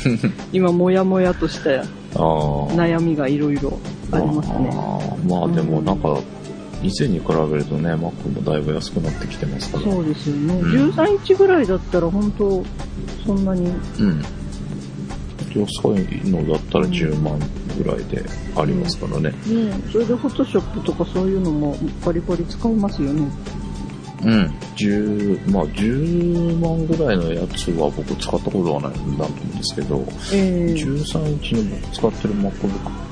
[0.52, 1.70] 今、もやもやとした。
[2.14, 3.78] 悩みがいろいろ
[4.12, 4.70] ありますね。
[5.28, 6.18] まあでもなんか、
[6.82, 9.84] 以前に比べるとね、Mac もだいぶ安くなってきてますから。
[9.84, 10.54] そうですよね。
[10.54, 12.62] うん13インチぐらいだったら本当
[13.26, 13.66] そんなに。
[14.00, 14.22] うん。
[15.54, 15.66] 安
[16.24, 17.38] いのだったら10万
[17.76, 18.22] ぐらいで
[18.56, 19.30] ありますからね。
[19.30, 23.28] ねそれでフォトショップとかそういうのもバリバリ使いますよね。
[24.24, 24.54] うん。
[24.76, 32.52] 10、まあ10万ぐらいのやつは僕使ったことはないんだと思うんですけど、ええ13インチの僕使ってる MacBook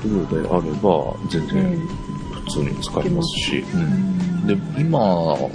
[0.01, 1.79] Pro であれば、全え然
[2.45, 4.47] 普通に使えますし、うん。
[4.47, 4.99] で、今、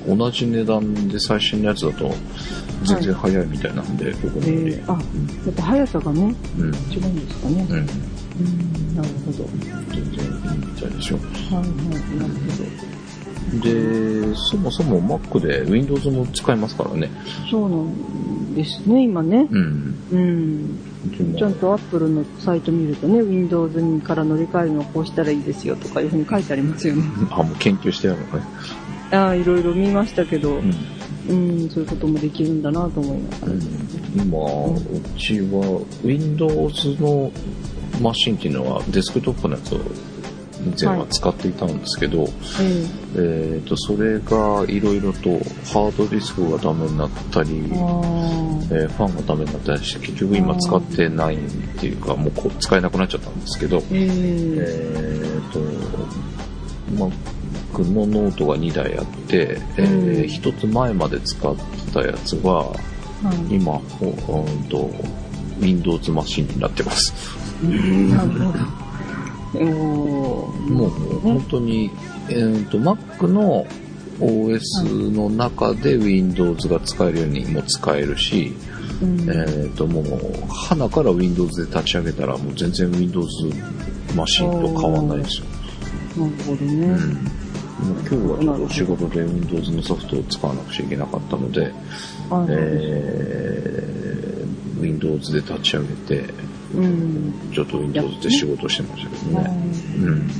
[0.07, 2.15] 同じ値段で最新のやつだと、
[2.85, 4.75] 全然早いみたいなんで、僕のより。
[4.75, 4.99] ええあ、や
[5.51, 6.65] っぱ速さがね、うん。
[6.65, 7.67] 違うんですかね。
[7.69, 7.77] うん。
[7.77, 9.49] うん、なるほど。
[9.91, 11.17] 全然いいみたいでしょ。
[11.17, 11.65] はいはい、
[12.19, 12.92] なる
[13.61, 17.11] で、そもそも Mac で Windows も使えますからね。
[17.51, 19.47] そうなんですね、今ね。
[19.51, 19.95] うん。
[20.11, 21.37] うん。
[21.37, 27.03] ちゃんと Apple のサイト見るとね、Windows にから乗り換えるのはこうしたらいいですよとかいうふうに書いてありますよね。
[27.31, 28.45] あ、もう研究してあるのね。
[29.11, 30.75] ああ、いろいろ見ましたけど、うん。
[31.29, 33.53] うん、そういうこともできるんだなと思いながら。
[34.17, 37.31] 今、うちは Windows の
[38.01, 39.81] マシンっていうのはデスクトップのやつを
[40.64, 42.29] 以前は使っていたんですけど、
[42.61, 45.31] ええっ、と、それがいろいろと
[45.72, 51.38] ハードディスクがダメになったり、えーファンがダメになったりして、結局今使ってないっ
[51.79, 54.07] ていうか、もうこう使えなくなっちゃったんですけど、ーえ
[54.57, 55.61] ええっ、と、
[56.92, 60.22] Mac のノートが2台あって、えうん。
[60.22, 62.77] 1つ前まで使ってたやつは、は
[63.51, 63.55] い。
[63.55, 64.90] 今、ほうんと、
[65.61, 67.12] Windows マシンになってます。
[67.62, 68.11] うん。
[68.11, 68.82] なるほど。
[69.55, 70.49] も
[71.17, 71.91] う本当に、
[72.29, 73.67] えー、と Mac の
[74.19, 78.53] OS の中で Windows が使えるようにも使えるし、
[79.03, 80.07] うんえっ、ともう、
[80.49, 83.29] 花から Windows で立ち上げたらもう全然 Windows
[84.15, 85.47] マシンと変わんないですよ。
[86.17, 86.87] なるほどね。
[86.87, 87.43] うん。
[87.83, 91.73] もう今日はちょっと仕事で Windows のソフトを使わなくちゃいけなかったので、はい
[92.51, 96.33] えー、Windows で立ち上げて、
[96.75, 97.35] うん。
[97.53, 99.51] ちょっと Windows で仕事してましたけどね。
[99.99, 100.31] うん。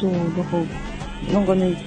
[0.00, 0.56] そう、だか
[1.28, 1.82] ら、なんかね、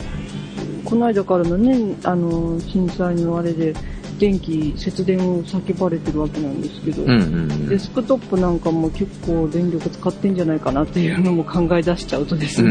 [0.86, 3.74] この間からのね、あの、震災のあれで、
[4.20, 12.70] 電気、節電を叫ばれてるわけなんですけど、うんうんうんデスクトップなんかも結構電力使ってんじゃないかなっていうのも考え出しちゃうとですうん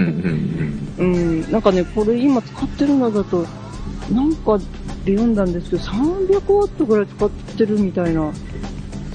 [0.98, 3.46] うね、んうん、なんかね、これ今使ってるのだと、
[4.12, 4.58] なんか
[5.04, 8.32] で読んだんですけど、300ワットぐらい使ってるみたいな、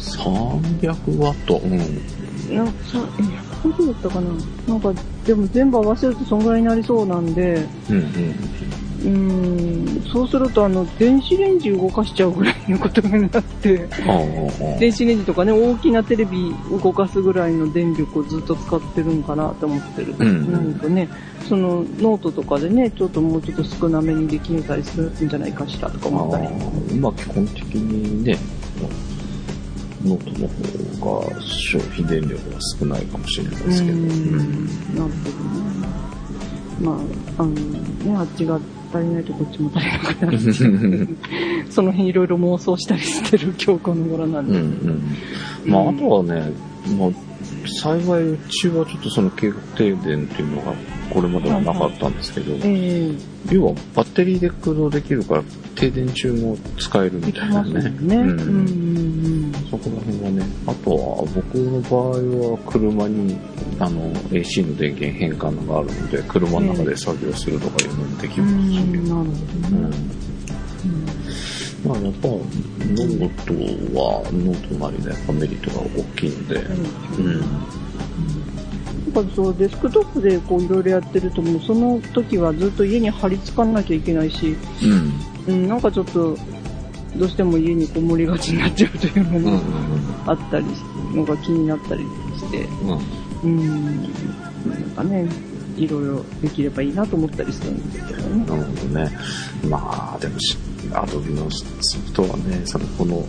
[0.03, 1.57] 300ワット。
[1.57, 2.55] うん。
[2.55, 4.31] なんかさ、え、100ワットだったかな
[4.67, 4.93] なんか、
[5.25, 8.03] でも全部合わせるとそんぐらいになりそうなんで、うんうん。
[9.03, 13.87] うーん、そうするとあの、電子レンジ動かしちゃうぐらいのことになって、
[14.79, 20.15] 電子レンジとかね、大きなテレビ動かすぐらいの電力をずっと使ってるんかなと思ってる。
[20.17, 21.09] うんなんとね、
[21.47, 26.47] そのノートとかでね、ちょっともうちょっと少なめにできたりするんじゃないかしらとか思ったり。
[26.47, 28.37] ああまあ基本的にね、
[30.03, 30.47] ノートの
[30.99, 33.97] 方が消費電力が少ないかもしれないですけど。
[33.97, 36.03] うんん、なるほどね。
[36.81, 36.91] ま
[37.37, 38.59] あ、あのね、あっちが
[38.93, 41.17] 足りないとこっちも足りなくなる。
[41.69, 44.53] その辺いろいろ妄想したりしてる今日この頃なんうんう
[45.65, 45.69] で。
[45.69, 45.71] ん。
[45.71, 46.51] まああとはね、
[46.97, 47.09] まあ
[47.65, 50.73] 幸いうちはちょっとその計画停電っていうのが
[51.13, 53.53] これまではなかったんですけど、ええ。
[53.53, 55.43] 要はバッテリーで駆動できるから
[55.75, 57.73] 停電中も使えるみたいなね。
[57.73, 58.15] ね。
[58.15, 58.29] うん。
[58.29, 59.03] うんうん
[59.69, 63.37] そこら辺はね、あとは僕の場合は車に
[63.79, 69.91] あの AC の電源変換があるので、車の中で作業するとかいうのもできますし、ん、なるほどうん。
[69.91, 69.97] ね。
[71.85, 76.55] まあやっぱノートはノートなりのやっぱメリットが大きいので、
[77.17, 77.25] うん。
[77.25, 77.82] うん。
[79.13, 84.55] なんかそうデスクトップでこういろいろやってるともうその時はずっと家に張り付かなきゃいけないし、
[85.47, 85.53] うん。
[85.53, 86.37] うん、なんかちょっと
[87.15, 89.43] どうしても家にこもりがちになっちゃうというのうん。
[89.43, 89.61] も
[90.25, 90.81] あったりし、
[91.13, 92.03] のが気になったり
[92.37, 92.99] して、うん。
[93.43, 95.27] うん、なんかね、
[95.77, 98.45] いろいろできればいいなと思ったりするんですけどね。
[98.45, 99.11] なるほどね。
[99.69, 100.57] まあ、でもし、
[100.93, 101.65] アドビのソ
[101.99, 103.25] フトはね、その、この、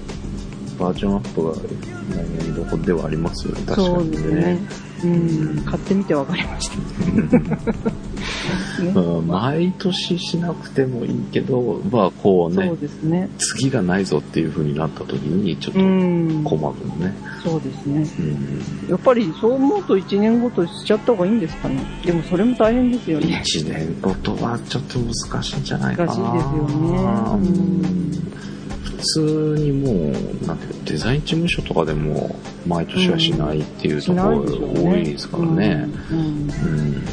[0.78, 1.52] バージョンアップが
[2.10, 3.48] 何よりどこではあります？
[3.48, 4.60] よね、確かそうにですね。
[5.04, 6.76] うん、買ってみて分かりました。
[6.76, 6.82] ね
[8.94, 9.00] ま
[9.36, 13.28] あ毎年しなくてもいいけど、まあ、こうねそう、ですね。
[13.38, 16.42] 次がないぞっていう風になった時に、ちょっうとん。
[16.44, 17.14] 困るのね。
[17.42, 18.06] そうですね。
[18.18, 18.22] う
[18.86, 18.90] ん。
[18.90, 21.80] やっぱりそう思うと1年ごとしちゃった方がいいんですかね。
[22.04, 23.42] でもそれも大変ですよね。
[23.44, 26.14] 一年ごとはちょっと難しいんじゃないかな。
[26.14, 26.50] 難しいですよ
[26.80, 26.98] ね
[27.34, 28.12] うん
[28.96, 32.36] 普通にもう、なんていうか、デザイン事務所とかでも、
[32.66, 34.90] 毎年はしないっていうしところないでしょうね。
[34.90, 35.88] 多いですからね。
[36.10, 36.18] うん。
[36.18, 37.04] うんうん。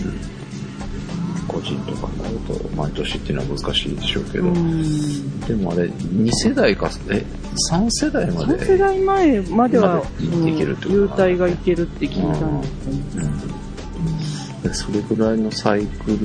[1.62, 5.40] 人とかになると、毎年っていうのは難しいでしょうけど、うん。
[5.42, 7.24] でもあれ、2世代か、え、
[7.72, 8.58] 3世代まで。
[8.58, 12.74] 3世代前までは、優待がいけるって聞いたんです
[13.16, 13.61] けどね。
[14.74, 16.18] それぐらいのサイクル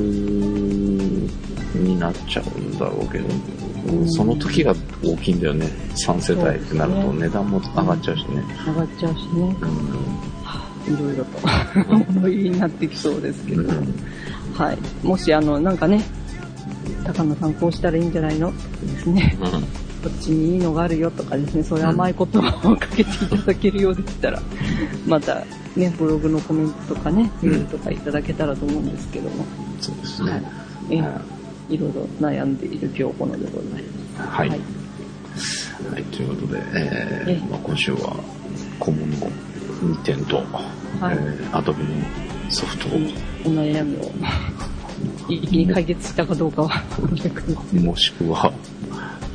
[1.80, 3.32] になっちゃうんだろうけど、う
[4.02, 4.74] んその時が
[5.04, 5.66] 大きいんだよね。
[5.94, 8.42] 3世代ってなると値段も上がっちゃうしね。
[8.66, 9.56] 上がっちゃうしね。
[10.88, 11.38] いろいろと
[12.18, 13.62] 思いになってきそうですけど。
[13.62, 13.68] うん。
[13.70, 13.94] うん
[14.54, 14.78] はい。
[15.06, 16.02] もし、あの、なんかね、
[17.04, 18.52] 高野さんこうしたらいいんじゃないの？
[18.86, 19.36] ですね。
[19.40, 24.40] うんこっちにいいのがあるよとかですね、そういう甘い言葉をかけていただけるようでしたら、
[25.04, 25.44] また
[25.74, 29.44] ね、ブログのコメントとかね、メールとかいただけたらと思うんですけども、
[29.80, 30.40] そうですはい。
[30.90, 31.02] ね。。
[31.68, 31.76] い。
[31.76, 33.82] ろいろ悩んでいる今日このでござい
[34.16, 34.30] ます。
[34.30, 34.48] はい。
[34.48, 34.60] はい。
[35.90, 37.48] はい、ということで、えーええ。
[37.50, 38.16] まあ、今週は
[38.78, 40.46] 小物2点と、はい。
[41.02, 41.90] えー、アドビの
[42.48, 42.94] ソフトを、お
[43.48, 44.12] 悩みを、
[45.28, 46.82] 一気に解決したかどうかは、
[47.72, 48.52] もしくは、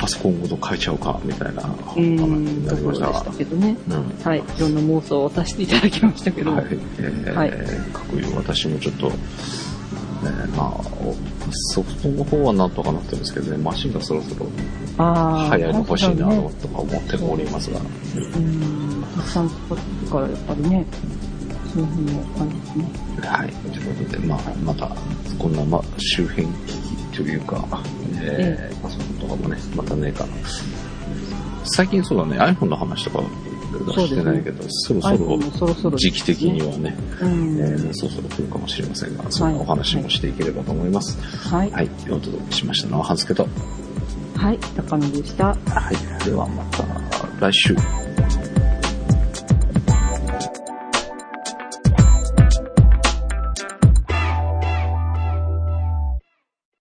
[0.01, 3.77] パソコンごと変えちゃうか、みたいなう話にん、なりましたがね。
[3.87, 4.19] うん。
[4.23, 4.39] はい。
[4.39, 6.67] いろんな妄想をさせていただきましたけども、はい。
[6.71, 7.51] えーはい
[7.93, 10.83] 各有私もちょっと、えーまあ、
[11.51, 14.47] ソフトの方はなんとかなってるんですけどね、マシンがそろそろ
[14.97, 20.85] 早いの欲しいなねとか思っておりますが、うん、たくさん使ってからやっぱりね、
[21.71, 22.85] その辺も感じですね。
[23.21, 23.49] はい。
[23.51, 24.89] ということで、まあ、また、
[25.37, 26.77] こんな、まあ、周辺機
[27.11, 27.55] 器というか、
[28.23, 30.33] えーパソコンとかもね、またねえかな。
[31.63, 33.19] 最近そうだね、iPhone の話とか
[33.93, 41.19] してないけど、そろそ iPhone もろそろ時期的にはね、うんえーそろそろ来るかもしれませんが、そんなお話もしていければと思います。
[41.49, 41.71] はい。
[41.71, 41.89] はい。
[42.09, 43.47] お届けしましたのは、はずけと。
[44.35, 44.57] はい。
[44.75, 45.47] 高野でした。
[45.47, 45.55] は
[45.91, 46.25] い。
[46.25, 46.83] ではまた
[47.39, 47.75] 来週。